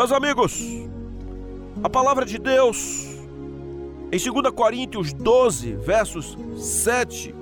[0.00, 0.62] Meus amigos,
[1.84, 3.06] a palavra de Deus
[4.10, 7.34] em 2 Coríntios 12, versos 7,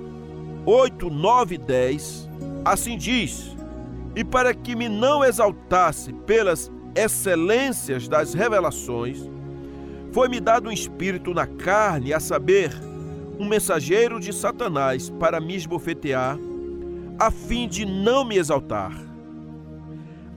[0.65, 2.29] 8, 9 e 10,
[2.65, 3.55] assim diz:
[4.13, 9.19] E para que me não exaltasse pelas excelências das revelações,
[10.11, 12.73] foi-me dado um espírito na carne, a saber,
[13.39, 16.37] um mensageiro de Satanás para me esbofetear,
[17.17, 19.08] a fim de não me exaltar.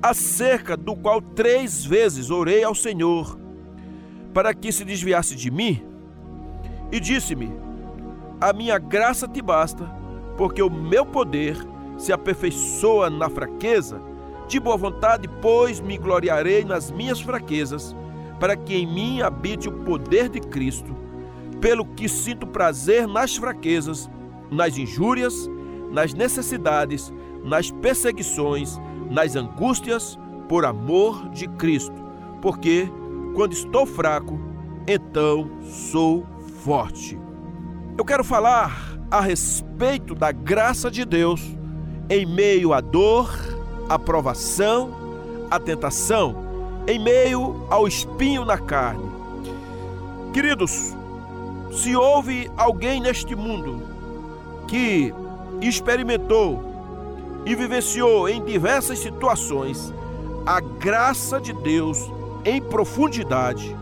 [0.03, 3.39] Acerca do qual três vezes orei ao Senhor,
[4.35, 5.81] para que se desviasse de mim,
[6.91, 7.53] e disse-me:
[8.41, 9.85] A minha graça te basta,
[10.37, 11.57] porque o meu poder
[11.97, 14.03] se aperfeiçoa na fraqueza.
[14.49, 17.95] De boa vontade, pois, me gloriarei nas minhas fraquezas,
[18.41, 20.97] para que em mim habite o poder de Cristo,
[21.61, 24.11] pelo que sinto prazer nas fraquezas,
[24.51, 25.49] nas injúrias,
[25.93, 27.13] nas necessidades,
[27.45, 28.81] nas perseguições,
[29.13, 31.95] nas angústias, por amor de Cristo.
[32.41, 32.91] Porque,
[33.35, 34.41] quando estou fraco,
[34.89, 36.27] então sou
[36.65, 37.19] forte.
[37.97, 41.41] Eu quero falar a respeito da graça de Deus
[42.09, 43.31] em meio à dor,
[43.89, 44.91] à provação,
[45.51, 46.35] à tentação,
[46.89, 49.11] em meio ao espinho na carne.
[50.33, 50.95] Queridos,
[51.71, 53.83] se houve alguém neste mundo
[54.67, 55.15] que
[55.61, 56.72] experimentou
[57.45, 59.93] e vivenciou em diversas situações
[60.47, 62.11] a graça de Deus
[62.45, 63.77] em profundidade,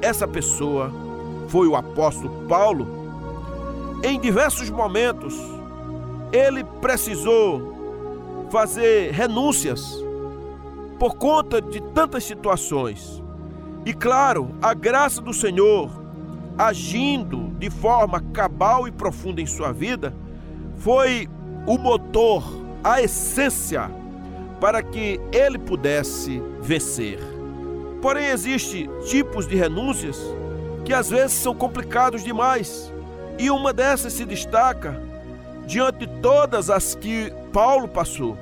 [0.00, 0.92] essa pessoa
[1.48, 2.86] foi o apóstolo Paulo,
[4.02, 5.34] em diversos momentos
[6.32, 9.96] ele precisou fazer renúncias
[10.98, 13.22] por conta de tantas situações.
[13.84, 15.90] E claro, a graça do Senhor
[16.56, 20.14] agindo de forma cabal e profunda em sua vida
[20.76, 21.28] foi
[21.66, 22.44] o motor,
[22.84, 23.90] a essência
[24.60, 27.18] para que ele pudesse vencer.
[28.02, 30.20] Porém, existem tipos de renúncias
[30.84, 32.92] que às vezes são complicados demais.
[33.38, 35.00] E uma dessas se destaca
[35.66, 38.36] diante de todas as que Paulo passou.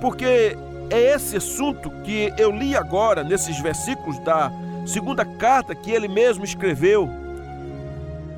[0.00, 0.56] Porque
[0.90, 4.50] é esse assunto que eu li agora nesses versículos da
[4.86, 7.08] segunda carta que ele mesmo escreveu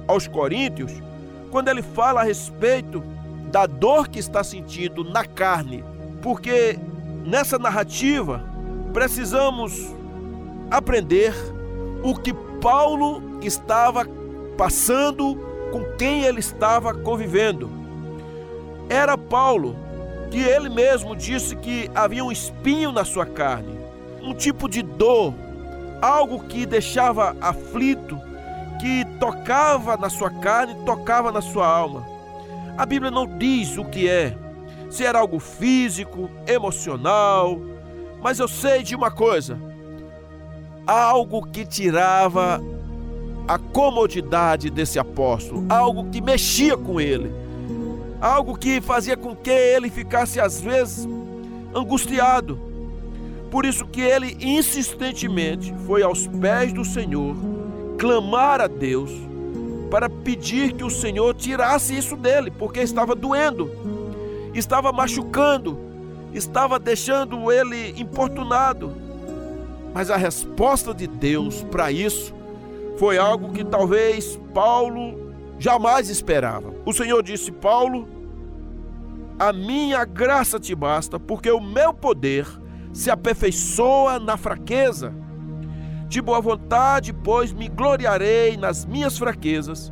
[0.09, 0.93] aos Coríntios,
[1.53, 3.01] quando ele fala a respeito
[3.51, 5.85] da dor que está sentindo na carne.
[6.23, 6.79] Porque
[7.25, 8.45] nessa narrativa
[8.93, 9.95] precisamos
[10.71, 11.35] aprender
[12.03, 14.07] o que Paulo estava
[14.57, 15.37] passando
[15.73, 17.71] com quem ele estava convivendo.
[18.89, 19.77] Era Paulo
[20.31, 23.79] que ele mesmo disse que havia um espinho na sua carne,
[24.23, 25.35] um tipo de dor,
[26.01, 28.19] algo que deixava aflito,
[28.81, 32.20] que tocava na sua carne, tocava na sua alma.
[32.81, 34.35] A Bíblia não diz o que é,
[34.89, 37.61] se era algo físico, emocional,
[38.23, 39.61] mas eu sei de uma coisa:
[40.87, 42.59] algo que tirava
[43.47, 47.31] a comodidade desse apóstolo, algo que mexia com ele,
[48.19, 51.07] algo que fazia com que ele ficasse às vezes
[51.75, 52.59] angustiado.
[53.51, 57.37] Por isso que ele insistentemente foi aos pés do Senhor,
[57.99, 59.11] clamar a Deus
[59.91, 63.71] para pedir que o Senhor tirasse isso dele, porque estava doendo,
[64.55, 65.79] estava machucando,
[66.33, 68.93] estava deixando ele importunado.
[69.93, 72.33] Mas a resposta de Deus para isso
[72.97, 76.73] foi algo que talvez Paulo jamais esperava.
[76.87, 78.09] O Senhor disse: Paulo,
[79.39, 82.47] a minha graça te basta, porque o meu poder
[82.93, 85.13] se aperfeiçoa na fraqueza.
[86.11, 89.91] De boa vontade, pois me gloriarei nas minhas fraquezas,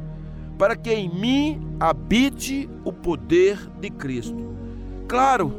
[0.59, 4.37] para que em mim habite o poder de Cristo.
[5.09, 5.51] Claro,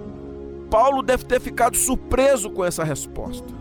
[0.69, 3.57] Paulo deve ter ficado surpreso com essa resposta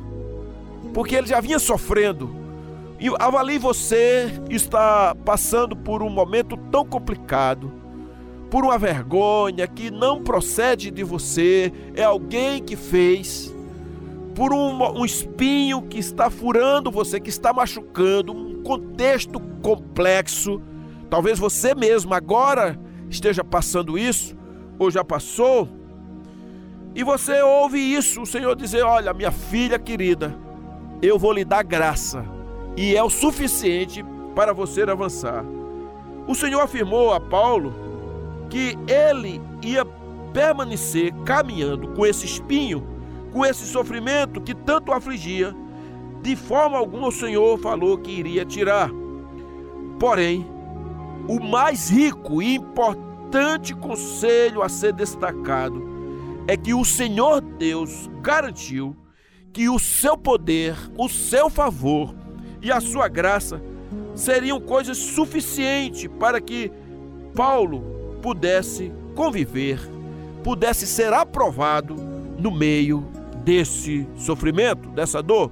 [0.92, 2.30] porque ele já vinha sofrendo.
[3.00, 7.72] E avalie você está passando por um momento tão complicado,
[8.50, 13.54] por uma vergonha que não procede de você, é alguém que fez,
[14.38, 20.62] por um, um espinho que está furando você, que está machucando, um contexto complexo.
[21.10, 22.78] Talvez você mesmo agora
[23.10, 24.36] esteja passando isso,
[24.78, 25.68] ou já passou,
[26.94, 30.38] e você ouve isso, o Senhor dizer: Olha, minha filha querida,
[31.02, 32.24] eu vou lhe dar graça,
[32.76, 34.04] e é o suficiente
[34.36, 35.44] para você avançar.
[36.28, 37.74] O Senhor afirmou a Paulo
[38.48, 39.84] que ele ia
[40.32, 42.97] permanecer caminhando com esse espinho,
[43.32, 45.54] com esse sofrimento que tanto afligia.
[46.22, 48.90] De forma alguma o Senhor falou que iria tirar.
[49.98, 50.46] Porém,
[51.28, 55.86] o mais rico e importante conselho a ser destacado
[56.46, 58.96] é que o Senhor Deus garantiu
[59.52, 62.14] que o seu poder, o seu favor
[62.62, 63.60] e a sua graça
[64.14, 66.72] seriam coisas suficientes para que
[67.34, 67.82] Paulo
[68.22, 69.80] pudesse conviver,
[70.42, 71.94] pudesse ser aprovado
[72.38, 73.06] no meio
[73.48, 75.50] desse sofrimento, dessa dor.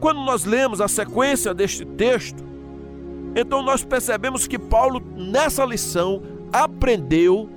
[0.00, 2.42] Quando nós lemos a sequência deste texto,
[3.36, 6.20] então nós percebemos que Paulo, nessa lição,
[6.52, 7.48] aprendeu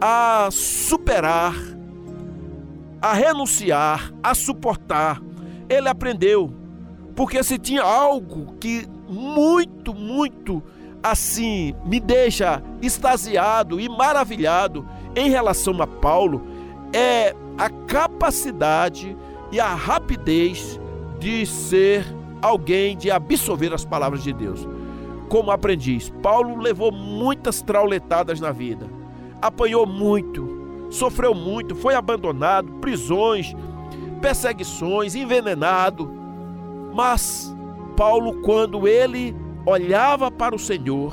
[0.00, 1.54] a superar,
[3.02, 5.20] a renunciar, a suportar.
[5.68, 6.50] Ele aprendeu,
[7.14, 10.62] porque se tinha algo que muito, muito
[11.02, 16.55] assim me deixa extasiado e maravilhado em relação a Paulo,
[16.92, 19.16] é a capacidade
[19.50, 20.80] e a rapidez
[21.18, 22.04] de ser
[22.42, 24.66] alguém de absorver as palavras de Deus.
[25.28, 28.86] Como aprendiz, Paulo levou muitas trauletadas na vida,
[29.42, 33.54] apanhou muito, sofreu muito, foi abandonado, prisões,
[34.20, 36.12] perseguições, envenenado.
[36.94, 37.54] Mas
[37.96, 39.34] Paulo, quando ele
[39.64, 41.12] olhava para o Senhor,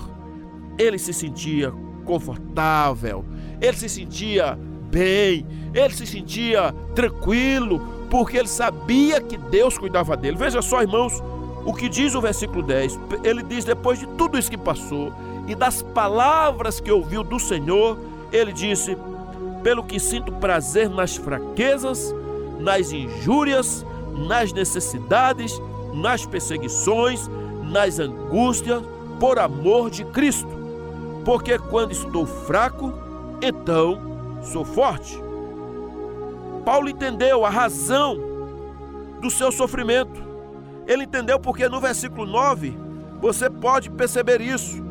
[0.77, 1.73] ele se sentia
[2.05, 3.25] confortável,
[3.59, 4.59] ele se sentia
[4.94, 7.81] bem, ele se sentia tranquilo,
[8.12, 10.38] porque ele sabia que Deus cuidava dele.
[10.38, 11.22] Veja só, irmãos,
[11.66, 13.00] o que diz o versículo 10.
[13.24, 15.12] Ele diz: depois de tudo isso que passou
[15.48, 17.98] e das palavras que ouviu do Senhor,
[18.31, 18.95] ele disse:
[19.63, 22.13] Pelo que sinto prazer nas fraquezas,
[22.60, 23.84] nas injúrias,
[24.28, 25.60] nas necessidades,
[25.92, 27.28] nas perseguições,
[27.63, 28.84] nas angústias,
[29.19, 30.50] por amor de Cristo.
[31.25, 32.94] Porque quando estou fraco,
[33.42, 34.12] então
[34.44, 35.19] sou forte.
[36.66, 38.18] Paulo entendeu a razão
[39.22, 40.22] do seu sofrimento.
[40.88, 42.78] Ele entendeu porque no versículo 9
[43.22, 44.84] você pode perceber isso.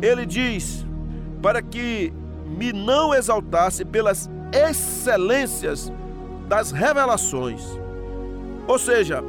[0.00, 0.86] Ele diz:
[1.42, 2.12] Para que
[2.46, 5.92] me não exaltasse pelas excelências
[6.48, 7.62] das revelações.
[8.66, 9.22] Ou seja,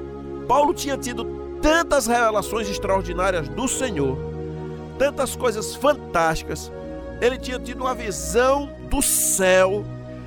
[0.48, 1.24] Paulo tinha tido
[1.62, 4.18] tantas revelações extraordinárias do Senhor,
[4.98, 6.72] tantas coisas fantásticas,
[7.22, 9.85] ele tinha tido uma visão do céu,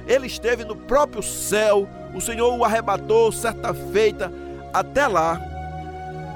[0.09, 4.33] ele esteve no próprio céu, o Senhor o arrebatou certa feita
[4.73, 5.39] até lá.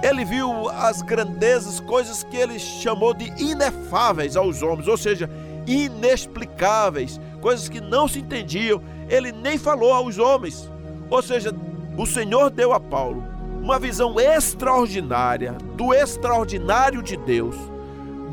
[0.03, 5.29] Ele viu as grandezas, coisas que ele chamou de inefáveis aos homens, ou seja,
[5.67, 8.81] inexplicáveis, coisas que não se entendiam.
[9.09, 10.71] Ele nem falou aos homens.
[11.11, 11.53] Ou seja,
[11.97, 13.25] o Senhor deu a Paulo
[13.61, 17.57] uma visão extraordinária do extraordinário de Deus,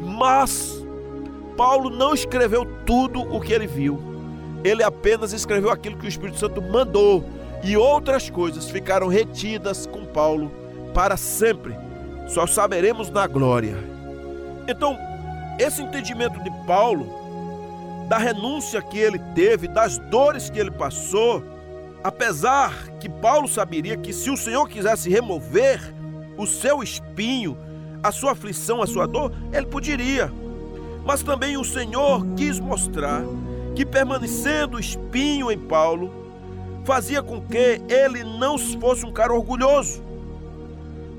[0.02, 0.85] mas
[1.56, 4.02] Paulo não escreveu tudo o que ele viu.
[4.64, 7.24] Ele apenas escreveu aquilo que o Espírito Santo mandou,
[7.64, 10.52] e outras coisas ficaram retidas com Paulo
[10.94, 11.76] para sempre.
[12.28, 13.76] Só saberemos na glória.
[14.68, 14.98] Então,
[15.60, 17.08] esse entendimento de Paulo,
[18.08, 21.44] da renúncia que ele teve, das dores que ele passou,
[22.04, 25.82] apesar que Paulo saberia que se o Senhor quisesse remover
[26.38, 27.58] o seu espinho,
[28.04, 30.32] a sua aflição, a sua dor, ele poderia.
[31.06, 33.24] Mas também o Senhor quis mostrar
[33.76, 36.12] que permanecendo espinho em Paulo,
[36.84, 40.02] fazia com que ele não fosse um cara orgulhoso.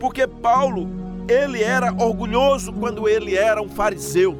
[0.00, 0.88] Porque Paulo,
[1.29, 4.37] ele era orgulhoso quando ele era um fariseu.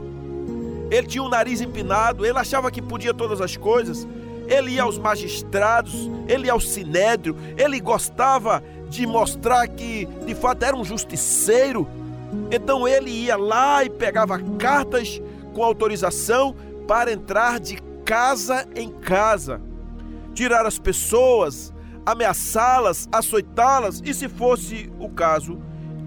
[0.91, 4.07] Ele tinha o nariz empinado, ele achava que podia todas as coisas.
[4.49, 10.63] Ele ia aos magistrados, ele ia ao sinédrio, ele gostava de mostrar que de fato
[10.65, 11.87] era um justiceiro.
[12.51, 15.21] Então ele ia lá e pegava cartas
[15.57, 16.55] com autorização
[16.87, 19.59] para entrar de casa em casa,
[20.35, 21.73] tirar as pessoas,
[22.05, 25.59] ameaçá-las, açoitá-las e, se fosse o caso,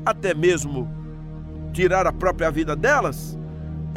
[0.06, 0.88] até mesmo
[1.74, 3.39] tirar a própria vida delas.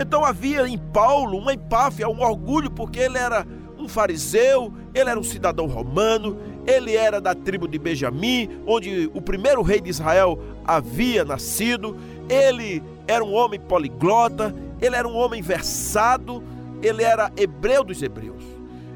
[0.00, 3.46] Então havia em Paulo uma empáfia, um orgulho, porque ele era
[3.78, 9.20] um fariseu, ele era um cidadão romano, ele era da tribo de Benjamim, onde o
[9.20, 11.94] primeiro rei de Israel havia nascido,
[12.26, 16.42] ele era um homem poliglota, ele era um homem versado,
[16.82, 18.42] ele era hebreu dos hebreus.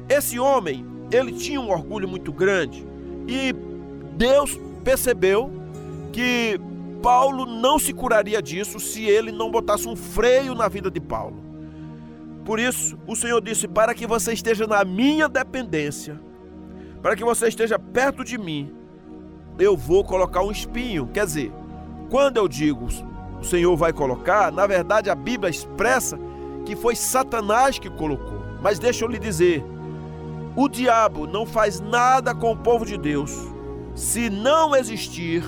[0.09, 2.85] Esse homem, ele tinha um orgulho muito grande
[3.25, 3.55] e
[4.17, 5.49] Deus percebeu
[6.11, 6.59] que
[7.01, 11.41] Paulo não se curaria disso se ele não botasse um freio na vida de Paulo.
[12.43, 16.19] Por isso, o Senhor disse: Para que você esteja na minha dependência,
[17.01, 18.73] para que você esteja perto de mim,
[19.59, 21.07] eu vou colocar um espinho.
[21.07, 21.51] Quer dizer,
[22.09, 22.87] quando eu digo
[23.39, 26.19] o Senhor vai colocar, na verdade a Bíblia expressa
[26.65, 28.41] que foi Satanás que colocou.
[28.61, 29.63] Mas deixa eu lhe dizer,
[30.55, 33.31] o diabo não faz nada com o povo de Deus
[33.95, 35.43] se não existir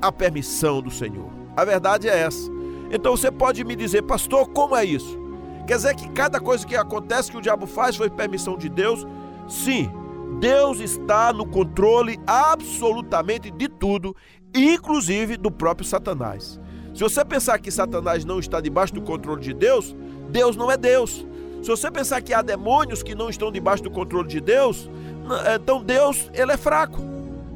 [0.00, 1.30] a permissão do Senhor.
[1.56, 2.50] A verdade é essa.
[2.90, 5.18] Então você pode me dizer, pastor, como é isso?
[5.66, 9.06] Quer dizer que cada coisa que acontece que o diabo faz foi permissão de Deus?
[9.48, 9.90] Sim,
[10.38, 14.14] Deus está no controle absolutamente de tudo,
[14.54, 16.60] inclusive do próprio Satanás.
[16.94, 19.96] Se você pensar que Satanás não está debaixo do controle de Deus,
[20.30, 21.26] Deus não é Deus.
[21.60, 24.88] Se você pensar que há demônios que não estão debaixo do controle de Deus,
[25.54, 27.00] então Deus ele é fraco.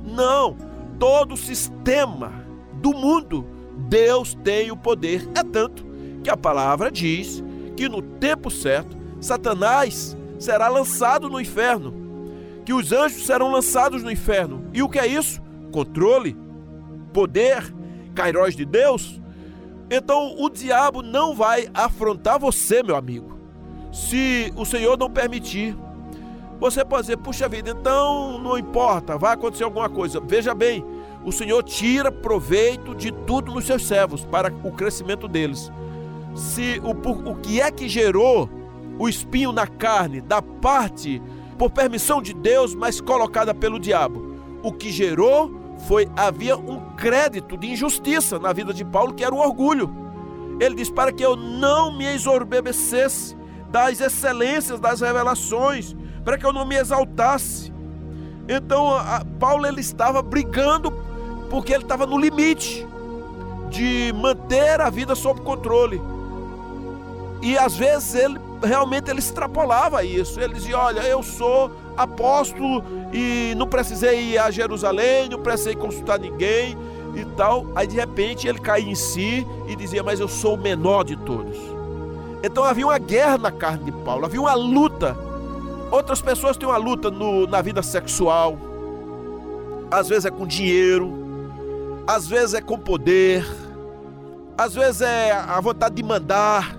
[0.05, 0.57] Não,
[0.99, 2.33] todo o sistema
[2.75, 3.47] do mundo,
[3.89, 5.29] Deus tem o poder.
[5.37, 5.87] É tanto
[6.25, 7.45] que a palavra diz
[7.77, 11.95] que no tempo certo, Satanás será lançado no inferno,
[12.65, 14.65] que os anjos serão lançados no inferno.
[14.73, 15.41] E o que é isso?
[15.71, 16.37] Controle,
[17.13, 17.73] poder,
[18.17, 19.21] cairós de Deus.
[19.91, 23.39] Então o diabo não vai afrontar você, meu amigo,
[23.93, 25.77] se o Senhor não permitir.
[26.61, 30.21] Você pode dizer, puxa vida, então não importa, vai acontecer alguma coisa.
[30.21, 30.85] Veja bem,
[31.25, 35.71] o Senhor tira proveito de tudo nos seus servos para o crescimento deles.
[36.35, 38.49] Se o, o que é que gerou
[38.99, 41.23] o espinho na carne da parte
[41.57, 47.57] por permissão de Deus, mas colocada pelo diabo, o que gerou foi havia um crédito
[47.57, 49.95] de injustiça na vida de Paulo, que era o orgulho.
[50.61, 53.37] Ele diz para que eu não me exorbebecesse
[53.71, 55.95] das excelências das revelações,
[56.25, 57.73] para que eu não me exaltasse.
[58.49, 60.91] Então, a, Paulo ele estava brigando
[61.51, 62.87] porque ele estava no limite
[63.71, 66.01] de manter a vida sob controle.
[67.43, 70.41] E às vezes ele realmente ele extrapolava isso.
[70.41, 76.19] Ele dizia: Olha, eu sou apóstolo e não precisei ir a Jerusalém, não precisei consultar
[76.19, 76.79] ninguém
[77.15, 77.67] e tal.
[77.75, 81.17] Aí de repente ele caía em si e dizia: Mas eu sou o menor de
[81.17, 81.59] todos.
[82.43, 85.17] Então havia uma guerra na carne de Paulo, havia uma luta.
[85.91, 88.57] Outras pessoas têm uma luta no, na vida sexual,
[89.91, 91.11] às vezes é com dinheiro,
[92.07, 93.45] às vezes é com poder,
[94.57, 96.79] às vezes é a vontade de mandar,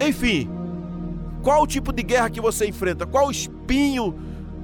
[0.00, 0.50] enfim,
[1.42, 3.06] qual o tipo de guerra que você enfrenta?
[3.06, 3.30] Qual o
[3.64, 4.14] espinho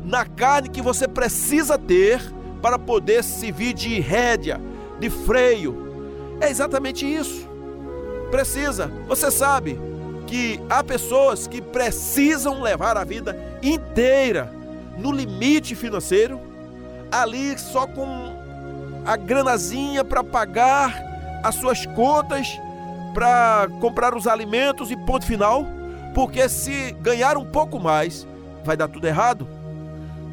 [0.04, 2.20] na carne que você precisa ter
[2.60, 4.60] para poder servir de rédea,
[4.98, 6.36] de freio?
[6.40, 7.48] É exatamente isso.
[8.30, 8.90] Precisa.
[9.08, 9.80] Você sabe
[10.26, 14.52] que há pessoas que precisam levar a vida inteira
[14.96, 16.38] no limite financeiro,
[17.10, 18.38] ali só com
[19.04, 20.94] a granazinha para pagar
[21.42, 22.46] as suas contas
[23.14, 25.66] para comprar os alimentos e ponto final,
[26.14, 28.26] porque se ganhar um pouco mais,
[28.64, 29.46] vai dar tudo errado.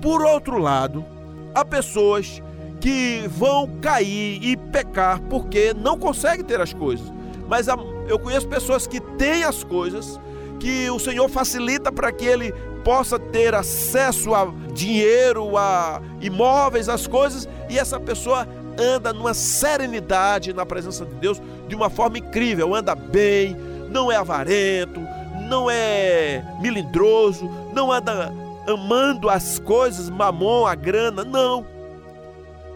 [0.02, 1.06] Por outro lado,
[1.54, 2.42] há pessoas
[2.80, 7.12] que vão cair e pecar porque não conseguem ter as coisas.
[7.48, 7.68] Mas
[8.08, 10.20] eu conheço pessoas que têm as coisas,
[10.60, 12.52] que o Senhor facilita para que ele
[12.84, 18.48] possa ter acesso a dinheiro, a imóveis, as coisas, e essa pessoa
[18.80, 23.56] anda numa serenidade na presença de Deus de uma forma incrível, anda bem,
[23.90, 25.02] não é avarento,
[25.48, 28.32] não é melindroso, não anda
[28.68, 31.66] amando as coisas, mamon, a grana, não.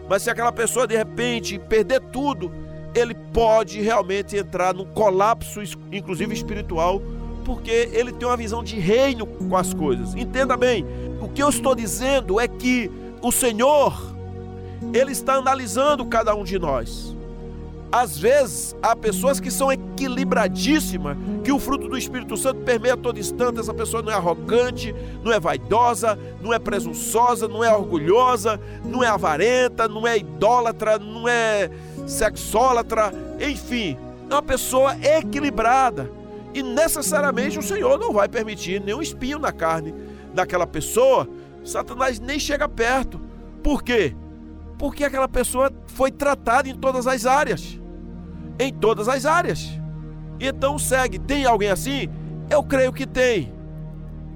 [0.08, 2.50] Mas se aquela pessoa de repente perder tudo,
[2.94, 5.60] ele pode realmente entrar num colapso,
[5.90, 7.00] inclusive espiritual,
[7.44, 10.14] porque ele tem uma visão de reino com as coisas.
[10.14, 10.84] Entenda bem,
[11.20, 14.12] o que eu estou dizendo é que o Senhor
[14.92, 17.16] ele está analisando cada um de nós.
[17.92, 23.20] Às vezes, há pessoas que são equilibradíssimas, que o fruto do Espírito Santo permeia todo
[23.20, 23.60] instante.
[23.60, 29.04] Essa pessoa não é arrogante, não é vaidosa, não é presunçosa, não é orgulhosa, não
[29.04, 31.70] é avarenta, não é idólatra, não é
[32.06, 33.98] sexólatra, enfim,
[34.30, 36.10] é uma pessoa equilibrada.
[36.54, 39.94] E necessariamente o Senhor não vai permitir nenhum espinho na carne
[40.32, 41.28] daquela pessoa.
[41.62, 43.20] Satanás nem chega perto.
[43.62, 44.14] Por quê?
[44.82, 47.78] porque aquela pessoa foi tratada em todas as áreas.
[48.58, 49.70] Em todas as áreas.
[50.40, 51.18] Então segue.
[51.18, 52.08] Tem alguém assim?
[52.50, 53.52] Eu creio que tem.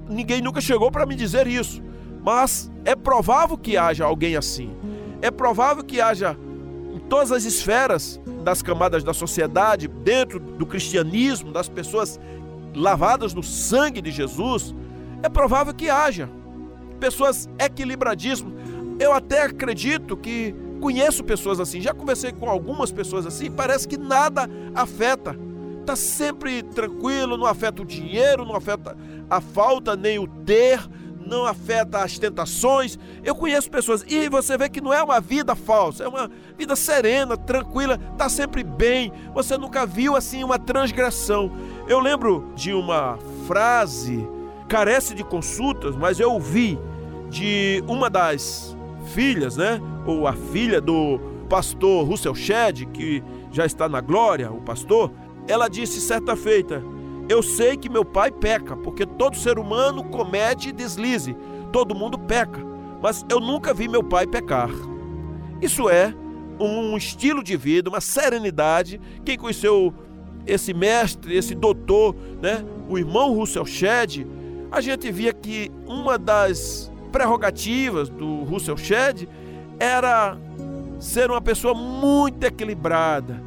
[0.09, 1.81] Ninguém nunca chegou para me dizer isso.
[2.23, 4.75] Mas é provável que haja alguém assim.
[5.21, 6.37] É provável que haja
[6.93, 12.19] em todas as esferas das camadas da sociedade, dentro do cristianismo, das pessoas
[12.73, 14.73] lavadas no sangue de Jesus,
[15.23, 16.29] é provável que haja
[16.99, 18.53] pessoas equilibradíssimas,
[18.99, 23.97] eu até acredito que conheço pessoas assim, já conversei com algumas pessoas assim, parece que
[23.97, 25.35] nada afeta.
[25.85, 28.97] Tá sempre tranquilo, não afeta o dinheiro, não afeta
[29.29, 30.81] a falta nem o ter,
[31.27, 32.97] não afeta as tentações.
[33.23, 36.75] Eu conheço pessoas e você vê que não é uma vida falsa, é uma vida
[36.75, 39.11] serena, tranquila, tá sempre bem.
[39.33, 41.51] Você nunca viu assim uma transgressão.
[41.87, 44.27] Eu lembro de uma frase,
[44.67, 46.79] carece de consultas, mas eu ouvi
[47.29, 48.75] de uma das
[49.13, 49.81] filhas, né?
[50.07, 55.11] Ou a filha do pastor Russell Shedd, que já está na glória, o pastor,
[55.47, 56.81] ela disse certa feita:
[57.29, 61.35] Eu sei que meu pai peca, porque todo ser humano comete deslize,
[61.71, 62.59] todo mundo peca,
[63.01, 64.69] mas eu nunca vi meu pai pecar.
[65.61, 66.13] Isso é
[66.59, 68.99] um estilo de vida, uma serenidade.
[69.23, 69.93] Quem conheceu
[70.45, 74.25] esse mestre, esse doutor, né, o irmão Russell Shedd,
[74.71, 79.27] a gente via que uma das prerrogativas do Russell Shedd
[79.79, 80.37] era
[80.99, 83.41] ser uma pessoa muito equilibrada.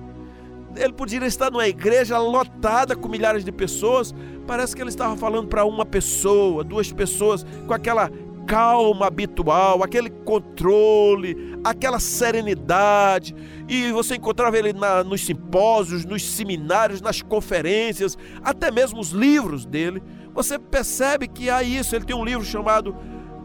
[0.76, 4.14] Ele podia estar numa igreja lotada com milhares de pessoas,
[4.46, 8.10] parece que ele estava falando para uma pessoa, duas pessoas, com aquela
[8.46, 13.34] calma habitual, aquele controle, aquela serenidade.
[13.68, 19.64] E você encontrava ele na, nos simpósios, nos seminários, nas conferências, até mesmo os livros
[19.64, 20.02] dele.
[20.34, 21.94] Você percebe que há isso.
[21.94, 22.96] Ele tem um livro chamado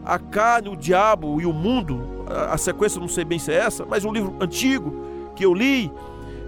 [0.04, 2.15] A Carne, o Diabo e o Mundo.
[2.28, 4.94] A, sequência não sei bem se é essa, mas um livro antigo
[5.36, 5.92] que eu li.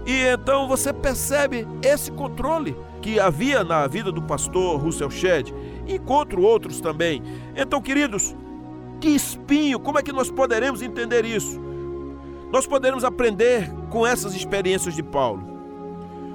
[0.06, 5.52] E então você percebe esse controle que havia na vida do pastor Russell Shedd.
[5.86, 7.22] Encontro outros também.
[7.54, 8.34] Então, queridos,
[9.00, 11.60] que espinho, como é que nós poderemos entender isso?
[12.50, 15.58] Nós poderemos aprender com essas experiências de Paulo.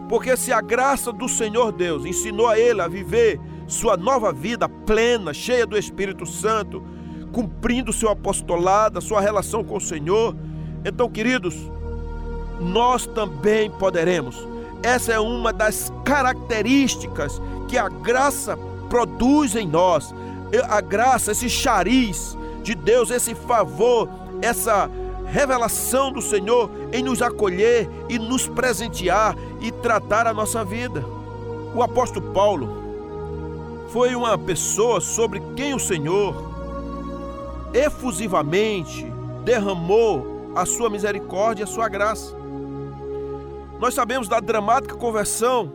[0.08, 4.70] Porque se a graça do Senhor Deus ensinou a ele a viver sua nova vida
[4.70, 6.84] plena, cheia do Espírito Santo,
[7.34, 10.34] cumprindo seu apostolado, a sua relação com o Senhor,
[10.86, 11.56] então, queridos,
[12.60, 14.48] nós também poderemos.
[14.82, 18.58] Essa é uma das características que a graça
[18.90, 20.14] produz em nós.
[20.70, 24.10] A graça, esse chariz, de Deus, esse favor,
[24.42, 24.90] essa
[25.26, 31.04] revelação do Senhor em nos acolher e nos presentear e tratar a nossa vida.
[31.74, 32.84] O apóstolo Paulo
[33.90, 36.53] foi uma pessoa sobre quem o Senhor
[37.74, 39.06] efusivamente
[39.44, 42.36] derramou a sua misericórdia e a sua graça.
[43.80, 45.74] Nós sabemos da dramática conversão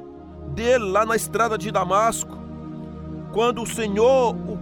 [0.54, 2.38] dele lá na estrada de Damasco,
[3.32, 4.58] quando o Senhor o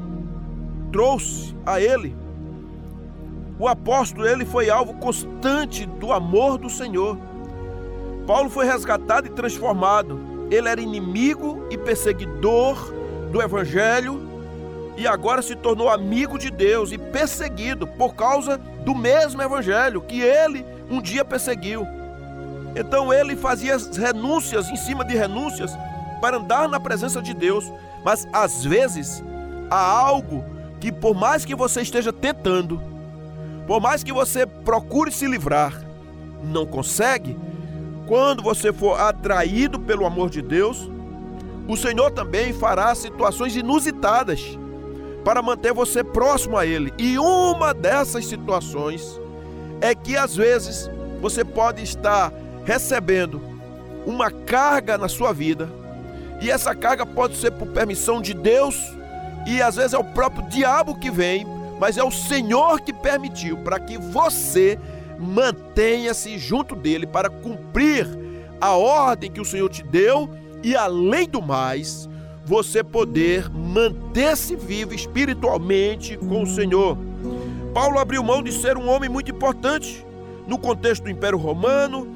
[0.90, 2.16] trouxe a ele.
[3.58, 7.16] O apóstolo, ele foi alvo constante do amor do Senhor.
[8.26, 10.18] Paulo foi resgatado e transformado.
[10.50, 12.76] Ele era inimigo e perseguidor
[13.30, 14.25] do evangelho
[14.96, 20.20] e agora se tornou amigo de Deus e perseguido por causa do mesmo evangelho que
[20.20, 21.86] ele um dia perseguiu.
[22.74, 25.70] Então ele fazia renúncias em cima de renúncias
[26.20, 27.70] para andar na presença de Deus,
[28.04, 29.22] mas às vezes
[29.70, 30.44] há algo
[30.80, 32.80] que por mais que você esteja tentando,
[33.66, 35.72] por mais que você procure se livrar,
[36.42, 37.36] não consegue,
[38.06, 40.90] quando você for atraído pelo amor de Deus,
[41.66, 44.56] o Senhor também fará situações inusitadas
[45.26, 46.94] para manter você próximo a Ele.
[46.96, 49.20] E uma dessas situações
[49.80, 50.88] é que às vezes
[51.20, 52.32] você pode estar
[52.64, 53.42] recebendo
[54.06, 55.68] uma carga na sua vida,
[56.40, 58.80] e essa carga pode ser por permissão de Deus
[59.48, 61.44] e às vezes é o próprio diabo que vem,
[61.80, 64.78] mas é o Senhor que permitiu para que você
[65.18, 68.06] mantenha-se junto dele para cumprir
[68.60, 70.30] a ordem que o Senhor te deu
[70.62, 72.08] e além do mais,
[72.46, 76.96] você poder manter-se vivo espiritualmente com o Senhor.
[77.74, 80.06] Paulo abriu mão de ser um homem muito importante
[80.46, 82.06] no contexto do Império Romano,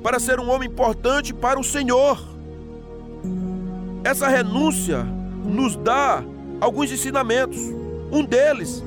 [0.00, 2.16] para ser um homem importante para o Senhor.
[4.04, 5.02] Essa renúncia
[5.44, 6.22] nos dá
[6.60, 7.58] alguns ensinamentos.
[8.12, 8.84] Um deles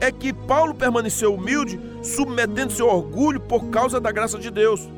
[0.00, 4.88] é que Paulo permaneceu humilde, submetendo seu orgulho por causa da graça de Deus.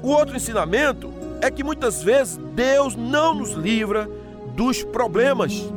[0.00, 1.12] O outro ensinamento
[1.44, 4.08] é que muitas vezes Deus não nos livra
[4.56, 5.70] dos problemas.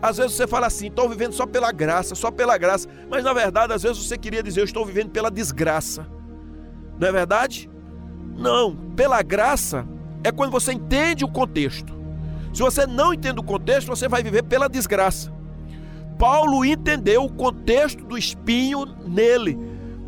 [0.00, 2.88] Às vezes você fala assim, estou vivendo só pela graça, só pela graça.
[3.10, 6.06] Mas na verdade, às vezes você queria dizer, eu estou vivendo pela desgraça.
[6.98, 7.68] Não é verdade?
[8.34, 9.86] Não, pela graça
[10.24, 11.92] é quando você entende o contexto.
[12.54, 15.30] Se você não entende o contexto, você vai viver pela desgraça.
[16.18, 19.58] Paulo entendeu o contexto do espinho nele,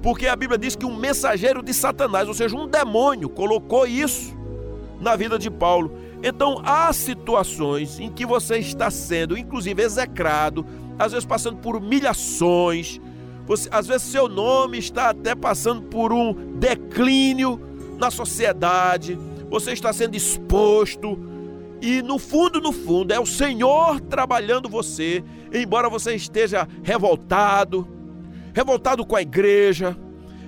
[0.02, 4.40] porque a Bíblia diz que um mensageiro de Satanás, ou seja, um demônio, colocou isso
[5.02, 5.92] na vida de Paulo.
[6.22, 10.64] Então há situações em que você está sendo, inclusive, execrado,
[10.98, 13.00] às vezes passando por humilhações,
[13.44, 17.60] você, às vezes seu nome está até passando por um declínio
[17.98, 19.18] na sociedade,
[19.50, 21.18] você está sendo exposto.
[21.80, 27.88] E no fundo, no fundo, é o Senhor trabalhando você, embora você esteja revoltado,
[28.54, 29.96] revoltado com a igreja,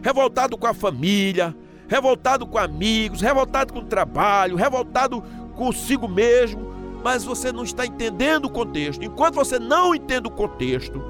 [0.01, 1.57] revoltado com a família,
[1.88, 5.23] revoltado com amigos, revoltado com o trabalho, revoltado
[5.55, 9.05] consigo mesmo, mas você não está entendendo o contexto.
[9.05, 11.03] Enquanto você não entende o contexto,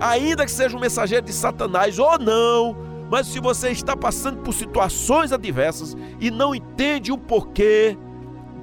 [0.00, 2.76] ainda que seja um mensageiro de Satanás ou não,
[3.10, 7.96] mas se você está passando por situações adversas e não entende o porquê,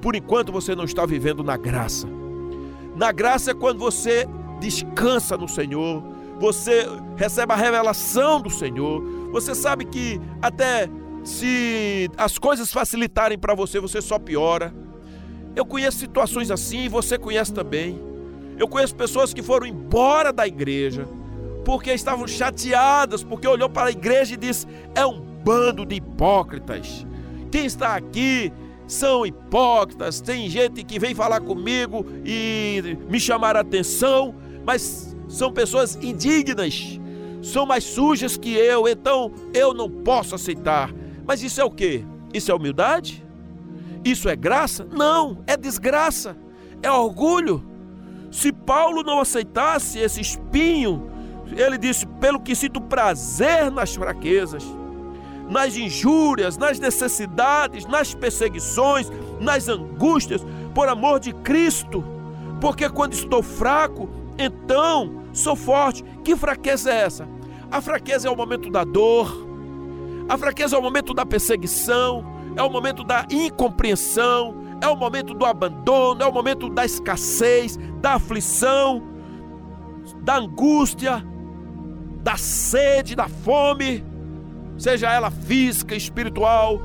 [0.01, 2.07] por enquanto você não está vivendo na graça.
[2.95, 4.27] Na graça é quando você
[4.59, 6.03] descansa no Senhor,
[6.39, 10.89] você recebe a revelação do Senhor, você sabe que até
[11.27, 14.73] se as coisas facilitarem para você, você só piora.
[15.57, 17.99] Eu conheço situações assim e você conhece também.
[18.57, 21.05] Eu conheço pessoas que foram embora da igreja
[21.65, 27.05] porque estavam chateadas, porque olhou para a igreja e disse: é um bando de hipócritas.
[27.51, 28.53] Quem está aqui
[28.87, 30.21] são hipócritas.
[30.21, 34.33] Tem gente que vem falar comigo e me chamar a atenção,
[34.65, 36.97] mas são pessoas indignas,
[37.41, 40.89] são mais sujas que eu, então eu não posso aceitar.
[41.27, 42.05] Mas isso é o que?
[42.33, 43.23] Isso é humildade?
[44.03, 44.87] Isso é graça?
[44.89, 46.37] Não, é desgraça,
[46.81, 47.63] é orgulho.
[48.31, 51.09] Se Paulo não aceitasse esse espinho,
[51.51, 54.63] ele disse: pelo que sinto prazer nas fraquezas,
[55.49, 62.03] nas injúrias, nas necessidades, nas perseguições, nas angústias, por amor de Cristo.
[62.61, 66.03] Porque quando estou fraco, então sou forte.
[66.23, 67.27] Que fraqueza é essa?
[67.71, 69.46] A fraqueza é o momento da dor,
[70.29, 75.33] a fraqueza é o momento da perseguição, é o momento da incompreensão, é o momento
[75.33, 79.03] do abandono, é o momento da escassez, da aflição,
[80.21, 81.23] da angústia,
[82.23, 84.03] da sede, da fome,
[84.77, 86.81] seja ela física, espiritual.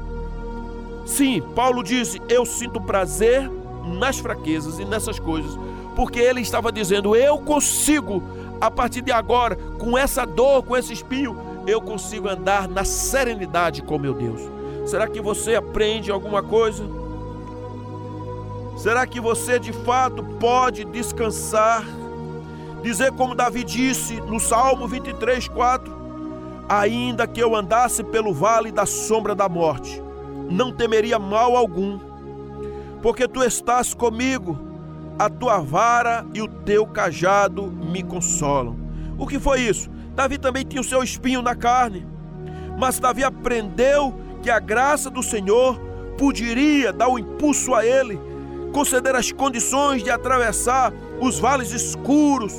[1.05, 3.51] Sim, Paulo disse: Eu sinto prazer
[3.85, 5.59] nas fraquezas e nessas coisas,
[5.97, 8.23] porque ele estava dizendo: Eu consigo,
[8.61, 13.83] a partir de agora, com essa dor, com esse espinho, eu consigo andar na serenidade
[13.83, 14.41] com meu Deus.
[14.87, 16.85] Será que você aprende alguma coisa?
[18.77, 21.85] Será que você de fato pode descansar?
[22.83, 25.93] Dizer como Davi disse no Salmo 23, 4:
[26.69, 30.03] Ainda que eu andasse pelo vale da sombra da morte,
[30.51, 32.01] não temeria mal algum,
[33.01, 34.59] porque tu estás comigo,
[35.19, 38.77] a tua vara e o teu cajado me consolam.
[39.17, 39.89] O que foi isso?
[40.15, 42.07] Davi também tinha o seu espinho na carne,
[42.79, 45.81] mas Davi aprendeu que a graça do Senhor
[46.19, 48.21] poderia dar o um impulso a ele,
[48.73, 52.55] conceder as condições de atravessar os vales escuros,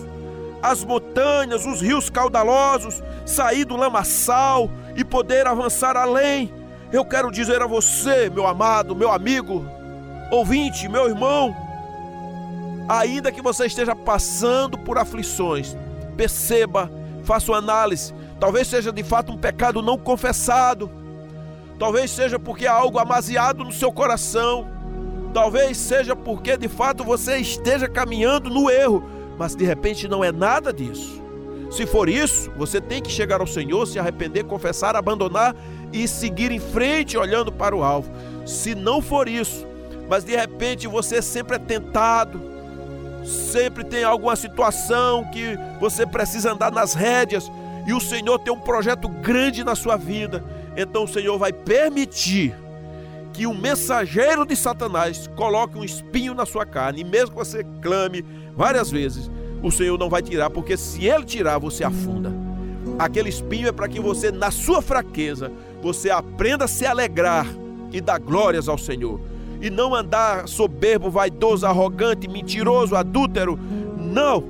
[0.61, 6.51] as montanhas, os rios caudalosos, sair do lamaçal e poder avançar além.
[6.91, 9.65] Eu quero dizer a você, meu amado, meu amigo,
[10.31, 11.55] ouvinte, meu irmão,
[12.87, 15.75] ainda que você esteja passando por aflições,
[16.15, 16.89] perceba,
[17.23, 18.13] faça uma análise.
[18.39, 20.89] Talvez seja de fato um pecado não confessado.
[21.79, 24.67] Talvez seja porque há algo amaziado no seu coração.
[25.33, 29.03] Talvez seja porque de fato você esteja caminhando no erro
[29.37, 31.21] mas de repente não é nada disso.
[31.71, 35.55] Se for isso, você tem que chegar ao Senhor, se arrepender, confessar, abandonar
[35.91, 38.11] e seguir em frente olhando para o alvo.
[38.45, 39.65] Se não for isso,
[40.07, 42.39] mas de repente você sempre é tentado,
[43.25, 47.51] sempre tem alguma situação que você precisa andar nas rédeas
[47.85, 50.43] e o Senhor tem um projeto grande na sua vida,
[50.75, 52.55] então o Senhor vai permitir
[53.33, 57.65] que o mensageiro de Satanás coloque um espinho na sua carne, e mesmo que você
[57.81, 58.23] clame
[58.55, 59.29] várias vezes,
[59.61, 62.31] o Senhor não vai tirar, porque se ele tirar, você afunda.
[62.99, 67.47] Aquele espinho é para que você, na sua fraqueza, você aprenda a se alegrar
[67.91, 69.19] e dar glórias ao Senhor.
[69.63, 73.57] E não andar soberbo, vaidoso, arrogante, mentiroso, adúltero.
[73.97, 74.43] Não!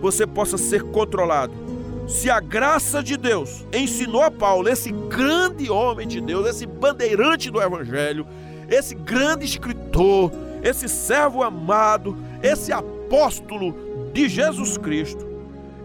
[0.00, 1.70] Você possa ser controlado
[2.10, 7.50] se a graça de Deus ensinou a Paulo, esse grande homem de Deus, esse bandeirante
[7.50, 8.26] do Evangelho,
[8.68, 15.24] esse grande escritor, esse servo amado, esse apóstolo de Jesus Cristo,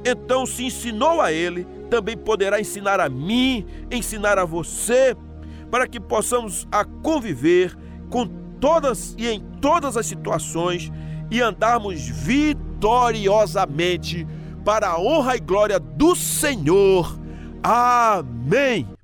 [0.03, 5.15] então se ensinou a ele, também poderá ensinar a mim, ensinar a você,
[5.69, 7.77] para que possamos a conviver
[8.09, 8.27] com
[8.65, 10.91] todas e em todas as situações
[11.29, 14.25] e andarmos vitoriosamente
[14.65, 17.15] para a honra e glória do Senhor.
[17.61, 18.94] Amém.